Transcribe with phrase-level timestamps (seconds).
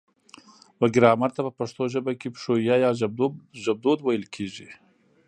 [0.79, 2.91] و ګرامر ته په پښتو ژبه کې پښويه يا
[3.63, 4.69] ژبدود ويل کيږي